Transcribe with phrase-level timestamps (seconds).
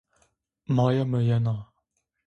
[0.67, 1.67] Maya mı yena.